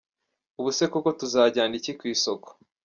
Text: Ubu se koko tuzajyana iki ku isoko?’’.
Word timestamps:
Ubu 0.59 0.69
se 0.77 0.85
koko 0.91 1.09
tuzajyana 1.19 1.73
iki 1.79 1.91
ku 1.97 2.03
isoko?’’. 2.15 2.49